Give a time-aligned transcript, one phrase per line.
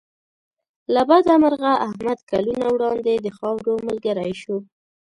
[0.93, 4.55] له بده مرغه احمد کلونه وړاندې د خاورو ملګری شو.